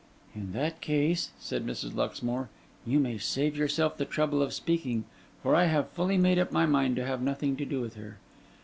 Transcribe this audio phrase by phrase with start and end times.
[0.33, 1.93] 'In that case,' said Mrs.
[1.93, 2.49] Luxmore,
[2.87, 5.03] 'you may save yourself the trouble of speaking,
[5.43, 8.17] for I have fully made up my mind to have nothing to do with her.